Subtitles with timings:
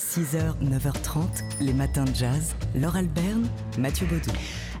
[0.00, 1.20] 6h, 9h30,
[1.60, 2.54] les matins de jazz.
[2.74, 3.46] Laure Alberne,
[3.78, 4.30] Mathieu Baudou.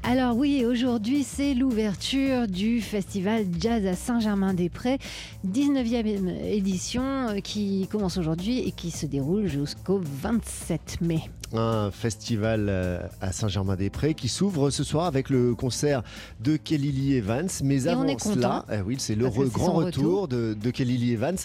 [0.02, 4.98] Alors oui, aujourd'hui c'est l'ouverture du festival Jazz à Saint-Germain-des-Prés,
[5.46, 11.20] 19e édition euh, qui commence aujourd'hui et qui se déroule jusqu'au 27 mai.
[11.52, 16.02] Un festival euh, à Saint-Germain-des-Prés qui s'ouvre ce soir avec le concert
[16.40, 17.48] de Kelly Lee Evans.
[17.62, 20.96] Mais Et on avant cela, eh oui, c'est le re- grand retour de, de Kelly
[20.96, 21.36] Lee Evans.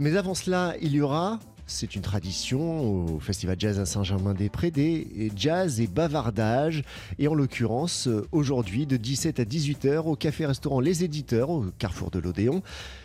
[0.00, 1.38] Mais avant cela, il y aura.
[1.66, 6.82] C'est une tradition au Festival Jazz à Saint-Germain-des-Prés, des jazz et bavardages.
[7.18, 12.10] Et en l'occurrence, euh, aujourd'hui, de 17 à 18h, au café-restaurant Les Éditeurs, au carrefour
[12.10, 12.62] de l'Odéon,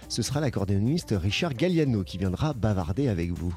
[0.10, 3.54] ce sera l'accordéoniste Richard Galliano qui viendra bavarder avec vous.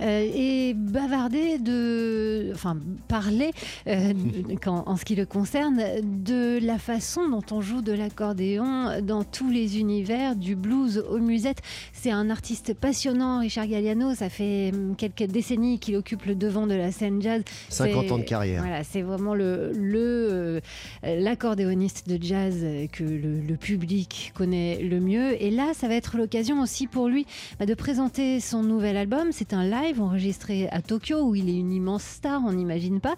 [0.00, 2.76] Euh, et bavarder de, enfin
[3.08, 3.50] parler
[3.86, 4.12] euh,
[4.62, 9.22] quand- en ce qui le concerne de la façon dont on joue de l'accordéon dans
[9.22, 11.58] tous les univers, du blues au musette.
[11.92, 14.14] C'est un artiste passionnant, Richard Galliano.
[14.14, 17.42] Ça fait hum, quelques décennies qu'il occupe le devant de la scène jazz.
[17.68, 18.62] 50 C'est- ans de carrière.
[18.62, 20.60] Voilà, c'est vraiment le le, euh,
[21.04, 25.40] l'accordéoniste de jazz euh, que le, le public connaît le mieux.
[25.40, 27.26] Et là, ça va être l'occasion aussi pour lui
[27.58, 29.30] bah, de présenter son nouvel album.
[29.32, 33.16] C'est un live enregistré à Tokyo où il est une immense star, on n'imagine pas.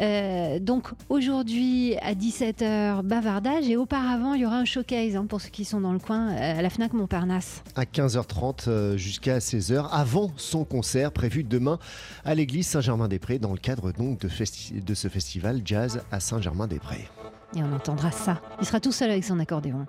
[0.00, 5.42] Euh, donc aujourd'hui à 17h, bavardage et auparavant il y aura un showcase hein, pour
[5.42, 7.62] ceux qui sont dans le coin euh, à la Fnac Montparnasse.
[7.76, 11.78] à 15h30 euh, jusqu'à 16h avant son concert prévu demain
[12.24, 17.06] à l'église Saint-Germain-des-Prés dans le cadre donc de, festi- de ce festival jazz à Saint-Germain-des-Prés.
[17.54, 18.40] Et on entendra ça.
[18.62, 19.84] Il sera tout seul avec son accordéon.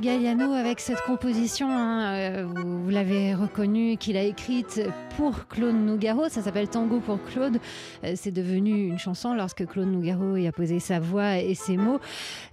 [0.00, 4.80] Galliano avec cette composition, hein, euh, vous, vous l'avez reconnu, qu'il a écrite
[5.16, 6.28] pour Claude Nougaro.
[6.28, 7.58] Ça s'appelle Tango pour Claude.
[8.04, 11.76] Euh, c'est devenu une chanson lorsque Claude Nougaro y a posé sa voix et ses
[11.76, 12.00] mots.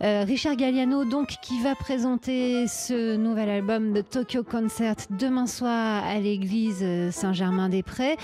[0.04, 6.04] Euh, Richard Galliano, donc, qui va présenter ce nouvel album de Tokyo Concert demain soir
[6.06, 8.18] à l'église Saint-Germain-des-Prés.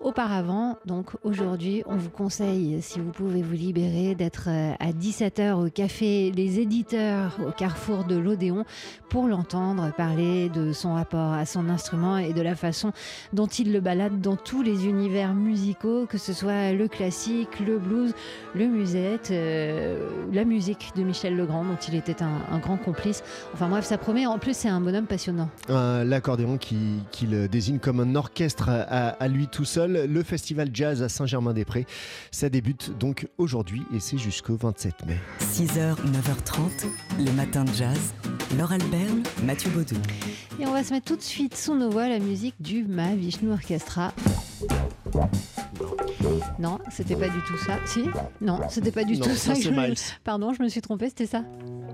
[0.00, 5.54] Auparavant, donc aujourd'hui, on vous conseille, si vous pouvez vous libérer, d'être euh, à 17h
[5.54, 8.64] au café Les Éditeurs au carrefour de l'Odéon
[9.08, 12.92] pour l'entendre parler de son rapport à son instrument et de la façon
[13.32, 17.80] dont il le balade dans tous les univers musicaux, que ce soit le classique, le
[17.80, 18.14] blues,
[18.54, 23.24] le musette, euh, la musique de Michel Legrand, dont il était un, grand complice.
[23.52, 24.26] Enfin bref, ça promet.
[24.26, 25.48] En plus, c'est un bonhomme passionnant.
[25.68, 29.87] L'accordéon qui, qui le désigne comme un orchestre à lui tout seul.
[29.88, 31.86] Festival, le festival jazz à Saint-Germain-des-Prés.
[32.30, 35.16] Ça débute donc aujourd'hui et c'est jusqu'au 27 mai.
[35.40, 36.86] 6h, 9h30,
[37.18, 38.12] les matins de jazz.
[38.58, 39.96] Laure Alberne, Mathieu Baudou.
[40.60, 43.50] Et on va se mettre tout de suite sous nos voix la musique du Mahavishnu
[43.52, 44.12] Orchestra.
[46.58, 47.78] Non, c'était pas du tout ça.
[47.86, 48.04] Si?
[48.40, 49.52] Non, c'était pas du Non, tout ça, ça.
[49.54, 49.94] que c'est je- Miles.
[50.24, 51.44] Pardon, je me suis trompée, c'était ça?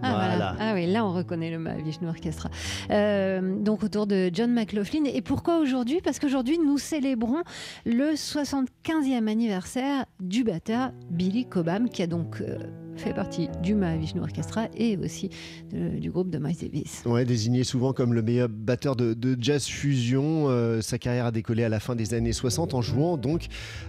[0.05, 0.35] Ah, voilà.
[0.35, 0.56] Voilà.
[0.61, 2.51] ah oui, là on reconnaît le Mahavishnu Orchestra.
[2.91, 5.05] Euh, donc autour de John McLaughlin.
[5.05, 6.01] Et pourquoi aujourd'hui?
[6.03, 7.43] Parce qu'aujourd'hui nous célébrons
[7.85, 12.59] le 75e anniversaire du batteur Billy Cobham, qui a donc euh,
[12.96, 15.31] fait partie du Mahavishnu Orchestra et aussi
[15.73, 17.02] de- du groupe de Miles Davis.
[17.05, 20.49] Ouais, désigné souvent comme le meilleur batteur de, de jazz fusion.
[20.49, 23.46] Euh, sa carrière a décollé à la fin des années 60 en jouant donc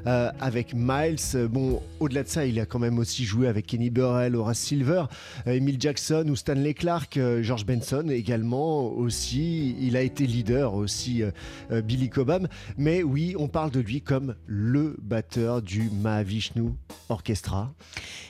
[0.07, 1.15] euh, avec Miles.
[1.35, 4.57] Euh, Bon, au-delà de ça, il a quand même aussi joué avec Kenny Burrell, Horace
[4.59, 5.03] Silver,
[5.47, 9.75] euh, Emil Jackson ou Stanley Clark, euh, George Benson également aussi.
[9.79, 11.31] Il a été leader aussi, euh,
[11.71, 12.47] euh, Billy Cobham.
[12.77, 16.71] Mais oui, on parle de lui comme le batteur du Mahavishnu
[17.09, 17.73] Orchestra.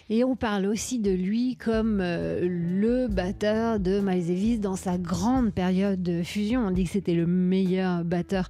[0.10, 4.98] Et on parle aussi de lui comme euh, le batteur de Miles Davis dans sa
[4.98, 6.68] grande période de fusion.
[6.68, 8.48] On dit que c'était le meilleur batteur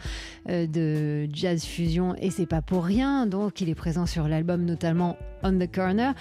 [0.50, 3.26] euh, de jazz fusion et c'est pas pour rien.
[3.28, 6.14] Donc il est présent sur l'album notamment On the Corner.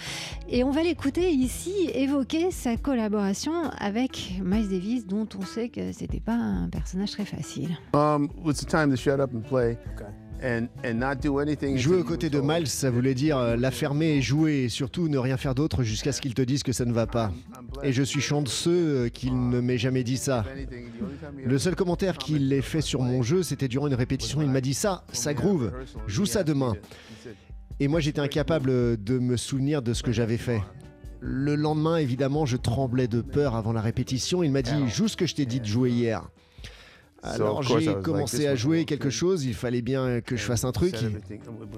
[0.49, 5.93] Et on va l'écouter ici évoquer sa collaboration avec Miles Davis dont on sait que
[5.93, 7.77] c'était pas un personnage très facile.
[7.95, 10.24] Um, it's the time to shut up and play, and
[11.77, 12.41] Jouer aux côtés de.
[12.41, 15.83] Miles, ça voulait dire euh, la fermer et jouer, et surtout ne rien faire d'autre
[15.83, 17.33] jusqu'à ce qu'il te dise que ça ne va pas.
[17.83, 20.45] Et je suis chanceux euh, qu'il ne m'ait jamais dit ça.
[21.45, 24.43] Le seul commentaire qu'il ait fait sur mon jeu, c'était durant une répétition.
[24.43, 25.73] Il m'a dit ça, ça groove,
[26.07, 26.75] joue ça demain.
[27.81, 30.61] Et moi, j'étais incapable de me souvenir de ce que j'avais fait.
[31.27, 34.43] Le lendemain, évidemment, je tremblais de peur avant la répétition.
[34.43, 36.29] Il m'a dit Joue ce que je t'ai dit de jouer hier.
[37.25, 40.95] Alors j'ai commencé à jouer quelque chose, il fallait bien que je fasse un truc.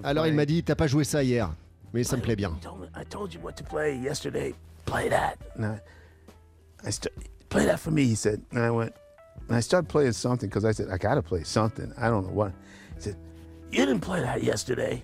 [0.02, 1.50] Alors il m'a dit T'as pas joué ça hier,
[1.94, 2.50] mais ça me plaît bien.
[2.60, 4.54] I told me- I told you what to play yesterday?
[4.84, 5.34] Play that.
[5.58, 5.78] And I,
[6.87, 7.12] I st-
[7.48, 8.02] play that for me.
[8.04, 8.40] He said.
[8.52, 8.93] And I went.
[9.48, 11.92] And I started playing something because I said I gotta play something.
[11.96, 12.52] I don't know what.
[12.96, 13.16] He said,
[13.70, 15.02] "You didn't play that yesterday,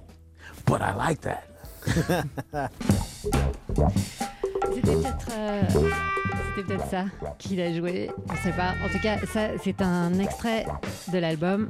[0.66, 1.44] but I like that."
[4.72, 5.62] C'était peut-être euh,
[6.54, 7.04] c'était peut-être ça
[7.38, 8.74] qu'il a joué, on sait pas.
[8.84, 10.66] En tout cas, ça c'est un extrait
[11.12, 11.68] de l'album.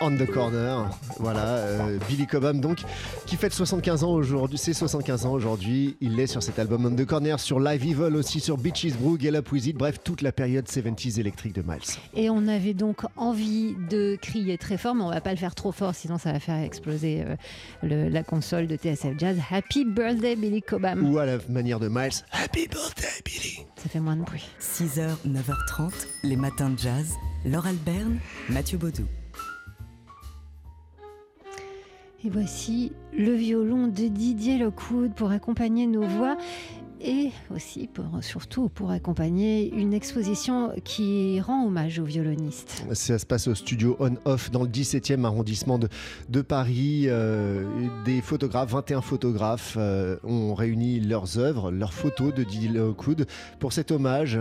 [0.00, 0.88] On the Corner,
[1.18, 2.78] voilà, euh, Billy Cobham donc,
[3.26, 6.94] qui fête 75 ans aujourd'hui, c'est 75 ans aujourd'hui, il est sur cet album On
[6.94, 10.22] the Corner, sur Live Evil aussi, sur Beaches Brew, Get Up With It, bref, toute
[10.22, 11.80] la période 70s électrique de Miles.
[12.14, 15.56] Et on avait donc envie de crier très fort, mais on va pas le faire
[15.56, 17.34] trop fort, sinon ça va faire exploser euh,
[17.82, 19.36] le- la console de TSF Jazz.
[19.50, 21.10] Happy birthday Billy Cobham.
[21.12, 24.44] Ou à la manière de Miles, Happy Birthday Billy Ça fait moins de bruit.
[24.60, 25.92] 6h, 9h30,
[26.24, 27.14] les matins de jazz.
[27.46, 29.04] Laure Alberne, Mathieu Baudou.
[32.24, 36.36] Et voici le violon de Didier Lockwood pour accompagner nos voix
[37.00, 37.88] et aussi
[38.20, 42.84] surtout pour accompagner une exposition qui rend hommage aux violonistes.
[42.92, 47.04] Ça se passe au studio On-Off dans le 17e arrondissement de, Paris.
[47.06, 47.64] Euh,
[48.04, 53.26] des photographes, 21 photographes, euh, ont réuni leurs œuvres, leurs photos de Didier Lockwood
[53.58, 54.38] pour cet hommage.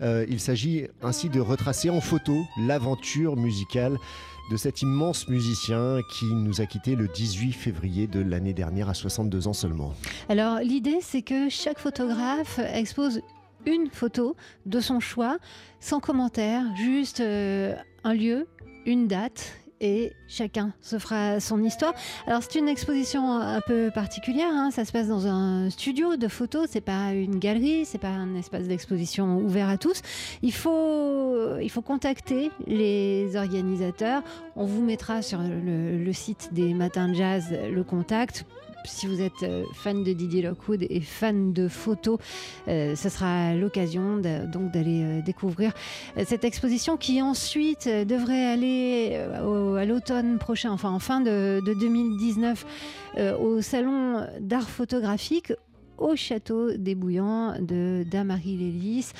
[0.00, 3.98] Euh, il s'agit ainsi de retracer en photo l'aventure musicale
[4.50, 8.94] de cet immense musicien qui nous a quittés le 18 février de l'année dernière à
[8.94, 9.94] 62 ans seulement.
[10.28, 13.20] Alors l'idée c'est que chaque photographe expose
[13.66, 14.36] une photo
[14.66, 15.38] de son choix,
[15.80, 17.74] sans commentaire, juste euh,
[18.04, 18.46] un lieu,
[18.86, 19.56] une date.
[19.86, 21.92] Et chacun se fera son histoire.
[22.26, 24.48] Alors c'est une exposition un peu particulière.
[24.50, 24.70] hein.
[24.70, 26.68] Ça se passe dans un studio de photos.
[26.70, 27.84] C'est pas une galerie.
[27.84, 30.00] C'est pas un espace d'exposition ouvert à tous.
[30.40, 34.22] Il faut, il faut contacter les organisateurs.
[34.56, 38.46] On vous mettra sur le, le site des Matins de Jazz le contact
[38.84, 42.18] si vous êtes euh, fan de Didier Lockwood et fan de photos,
[42.68, 45.72] euh, ce sera l'occasion donc d'aller euh, découvrir
[46.24, 52.64] cette exposition qui ensuite devrait aller à l'automne prochain, enfin en fin de, de 2019,
[53.16, 55.52] euh, au salon d'art photographique
[55.98, 59.12] au château des Bouillants de Damary Lélis.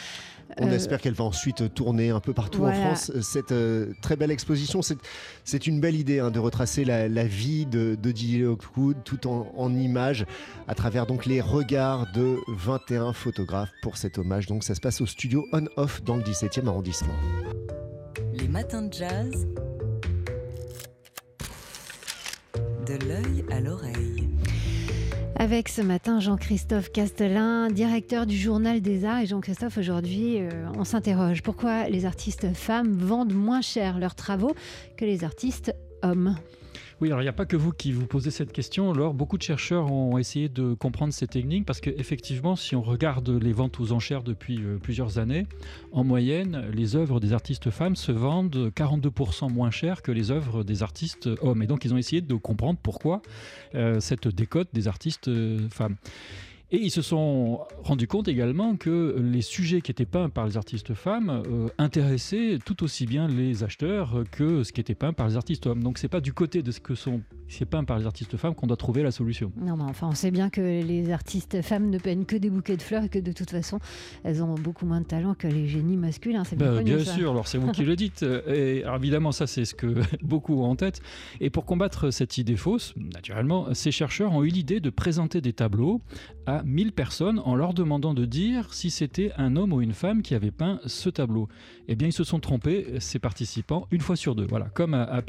[0.59, 2.79] On Euh, espère qu'elle va ensuite tourner un peu partout voilà.
[2.79, 3.11] en France.
[3.23, 7.65] Cette euh, très belle exposition, c'est- une belle idée hein, de retracer la, la vie
[7.65, 10.27] de, de Didier Lockwood tout en, en images
[10.69, 14.47] à travers donc les regards de 21 photographes pour cet hommage.
[14.47, 17.15] Donc ça se passe au studio On-Off dans le 17e arrondissement.
[18.35, 19.47] Les matins de jazz.
[22.87, 24.29] De l'œil à l'oreille.
[25.37, 29.21] Avec ce matin Jean-Christophe Castelin, directeur du Journal des Arts.
[29.21, 30.49] Et Jean-Christophe, aujourd'hui, euh,
[30.79, 34.55] on s'interroge pourquoi les artistes femmes vendent moins cher leurs travaux
[34.97, 36.37] que les artistes hommes?
[37.01, 38.93] Oui, alors il n'y a pas que vous qui vous posez cette question.
[38.93, 43.29] Alors, beaucoup de chercheurs ont essayé de comprendre ces techniques parce qu'effectivement, si on regarde
[43.31, 45.47] les ventes aux enchères depuis euh, plusieurs années,
[45.93, 50.63] en moyenne, les œuvres des artistes femmes se vendent 42% moins cher que les œuvres
[50.63, 51.63] des artistes hommes.
[51.63, 53.23] Et donc, ils ont essayé de comprendre pourquoi
[53.75, 55.97] euh, cette décote des artistes euh, femmes.
[56.71, 60.57] Et ils se sont rendus compte également que les sujets qui étaient peints par les
[60.57, 65.29] artistes femmes euh, intéressaient tout aussi bien les acheteurs que ce qui était peint par
[65.29, 65.83] les artistes hommes.
[65.83, 68.55] Donc c'est pas du côté de ce que sont c'est peint par les artistes femmes
[68.55, 69.53] qu'on doit trouver la solution.
[69.57, 72.77] Non, mais enfin, on sait bien que les artistes femmes ne peignent que des bouquets
[72.77, 73.79] de fleurs et que de toute façon,
[74.25, 76.43] elles ont beaucoup moins de talent que les génies masculins.
[76.57, 78.25] Bien, Bah, bien sûr, alors c'est vous qui le dites.
[78.47, 81.01] Et alors, évidemment, ça c'est ce que beaucoup ont en tête.
[81.41, 85.53] Et pour combattre cette idée fausse, naturellement, ces chercheurs ont eu l'idée de présenter des
[85.53, 86.01] tableaux
[86.47, 90.23] à 1000 personnes en leur demandant de dire si c'était un homme ou une femme
[90.23, 91.49] qui avait peint ce tableau.
[91.89, 95.03] Eh bien, ils se sont trompés, ces participants, une fois sur deux, voilà, comme à,
[95.03, 95.23] à.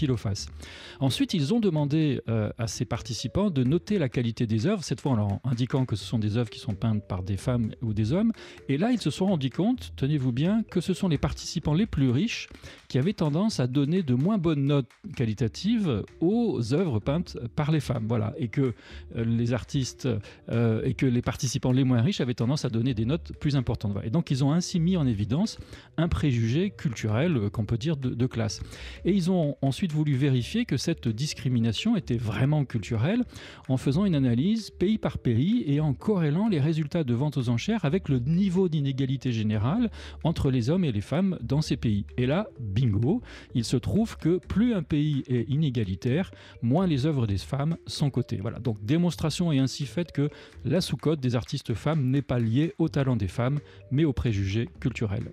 [1.00, 5.02] Ensuite, ils ont demandé euh, à ces participants de noter la qualité des œuvres, cette
[5.02, 7.72] fois en leur indiquant que ce sont des œuvres qui sont peintes par des femmes
[7.82, 8.32] ou des hommes.
[8.70, 11.86] Et là, ils se sont rendus compte, tenez-vous bien, que ce sont les participants les
[11.86, 12.48] plus riches
[12.88, 17.80] qui avaient tendance à donner de moins bonnes notes qualitatives aux œuvres peintes par les
[17.80, 18.06] femmes.
[18.08, 18.34] Voilà.
[18.38, 18.74] Et que
[19.16, 20.08] euh, les artistes
[20.50, 23.56] euh, et que les participants les moins riches avaient tendance à donner des notes plus
[23.56, 23.98] importantes.
[24.04, 25.58] Et donc, ils ont ainsi mis en évidence
[25.98, 28.62] un préjugé culturel, euh, qu'on peut dire, de, classe.
[29.06, 33.22] Et ils ont ensuite voulu vérifier que cette discrimination était vraiment culturelle
[33.70, 37.50] en faisant une analyse pays par pays et en corrélant les résultats de vente aux
[37.50, 39.92] enchères avec le niveau d'inégalité générale
[40.24, 42.06] entre les hommes et les femmes dans ces pays.
[42.18, 43.22] Et là, bingo,
[43.54, 46.32] il se trouve que plus un pays est inégalitaire,
[46.64, 48.40] moins les œuvres des femmes sont cotées.
[48.42, 50.30] Voilà, donc démonstration est ainsi faite que
[50.66, 50.82] la
[51.14, 53.60] des artistes femmes n'est pas liée au talent des femmes,
[53.92, 55.32] mais aux préjugés culturels.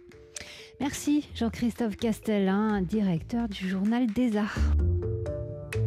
[0.80, 4.58] Merci Jean-Christophe Castellin, directeur du journal des Arts.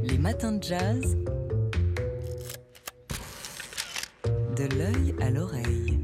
[0.04, 1.18] Les matins de jazz.
[4.56, 6.00] De l'œil à l'oreille.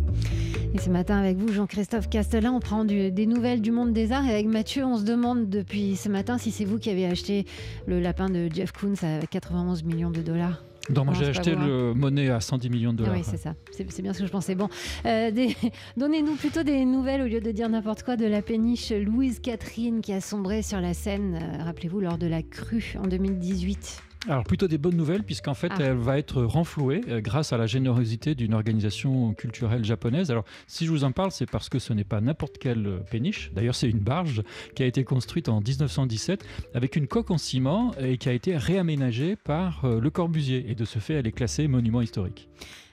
[0.74, 4.12] Et ce matin avec vous, Jean-Christophe Castellin, on prend du- des nouvelles du monde des
[4.12, 4.26] arts.
[4.26, 7.46] Et avec Mathieu, on se demande depuis ce matin si c'est vous qui avez acheté
[7.88, 10.64] le lapin de Jeff Koons à 91 millions de dollars.
[10.90, 11.64] Donc moi Non, j'ai acheté hein.
[11.66, 13.14] le monnaie à 110 millions de dollars.
[13.14, 13.54] oui, c'est ça.
[13.72, 14.56] C'est bien ce que je pensais.
[14.56, 14.68] Bon,
[15.06, 15.56] euh, des-
[15.98, 20.02] donnez-nous plutôt des nouvelles au lieu de dire n'importe quoi de la péniche Louise Catherine
[20.02, 24.02] qui a sombré sur la Seine, euh, rappelez-vous, lors de la crue en 2018.
[24.28, 25.78] Alors plutôt des bonnes nouvelles puisqu'en fait Ah.
[25.80, 30.30] elle va être renflouée euh, grâce à la générosité d'une organisation culturelle japonaise.
[30.30, 33.00] Alors si je vous en parle c'est parce que ce n'est pas n'importe quelle euh,
[33.00, 33.52] péniche.
[33.54, 34.44] D'ailleurs c'est une barge
[34.76, 38.56] qui a été construite en 1917 avec une coque en ciment et qui a été
[38.56, 42.48] réaménagée par euh, Le Corbusier et de ce fait elle est classée monument historique.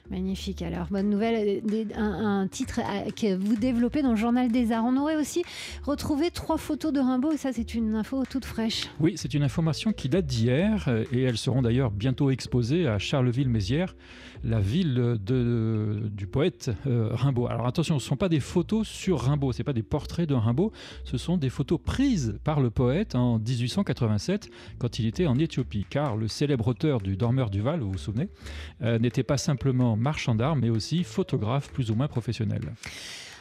[0.09, 0.63] Magnifique.
[0.63, 4.83] Alors, bonne nouvelle, euh, un, titre euh, que vous développez dans le Journal des Arts.
[4.83, 5.43] On aurait aussi
[5.83, 8.87] retrouvé trois photos de Rimbaud et ça, c'est une info toute fraîche.
[8.99, 12.97] Oui, c'est une information qui date d'hier euh, et elles seront d'ailleurs bientôt exposées à
[12.97, 13.95] Charleville-Mézières,
[14.43, 17.47] la ville du poète Rimbaud.
[17.47, 20.33] Alors attention, ce ne sont pas des photos sur Rimbaud, ce pas des portraits de
[20.33, 20.71] Rimbaud,
[21.03, 25.85] ce sont des photos prises par le poète en 1887 quand il était en Éthiopie,
[25.89, 28.29] car le célèbre auteur du Dormeur du Val, vous vous souvenez,
[28.81, 32.61] n'était pas simplement marchand d'art, mais aussi photographe plus ou moins professionnel.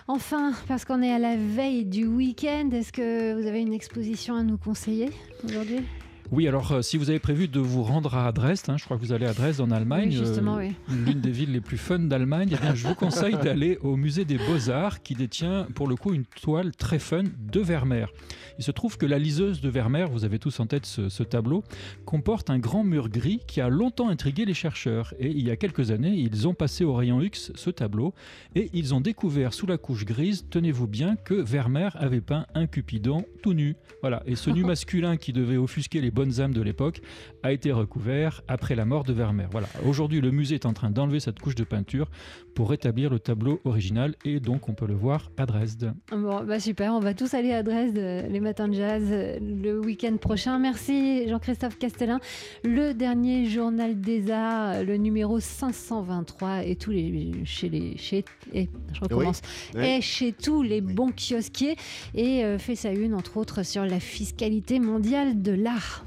[0.07, 4.35] Enfin, parce qu'on est à la veille du week-end, est-ce que vous avez une exposition
[4.37, 5.11] à nous conseiller
[5.45, 5.81] aujourd'hui?
[6.31, 8.99] Oui, alors euh, si vous avez prévu de vous rendre à Dresde, hein, je crois
[8.99, 10.75] que vous allez à Dresde en Allemagne, Oui, justement, euh, oui.
[11.07, 14.27] l'une des villes les plus fun d'Allemagne, eh bien, je vous conseille d'aller au musée
[14.27, 18.13] des Beaux-Arts qui détient pour le coup une toile très fun de Vermeer.
[18.59, 21.23] Il se trouve que la liseuse de Vermeer, vous avez tous en tête ce, ce
[21.23, 21.65] tableau,
[22.05, 25.15] comporte un grand mur gris qui a longtemps intrigué les chercheurs.
[25.19, 28.13] Et il y a quelques années, ils ont passé au rayon X ce tableau
[28.55, 32.67] et ils ont découvert sous la couche grise, tenez-vous bien, que Vermeer avait peint un
[32.67, 33.77] Cupidon tout nu.
[34.03, 34.23] Voilà.
[34.27, 37.01] Et ce nu masculin qui devait offusquer les bonnes âmes de l'époque
[37.45, 39.47] a été recouvert après la mort de Vermeer.
[39.53, 39.69] Voilà.
[39.87, 42.09] Aujourd'hui, le musée est en train d'enlever cette couche de peinture
[42.57, 45.95] pour rétablir le tableau original et donc on peut le voir à Dresde.
[46.11, 49.39] Bon, bah super, on va tous aller à Dresde, euh, les matins de jazz, euh,
[49.41, 50.59] le week-end prochain.
[50.59, 52.19] Merci Jean-Christophe Castellin.
[52.65, 58.25] Le dernier journal des arts, euh, le numéro 523, et tous les chez les chez
[58.53, 59.41] et je recommence,
[59.77, 59.85] Oui.
[59.85, 60.95] et chez tous les Oui.
[60.95, 61.77] bons kiosquiers
[62.17, 66.05] et euh, fait sa une entre autres sur la fiscalité mondiale de l'art.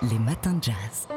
[0.00, 1.08] Les matins de jazz.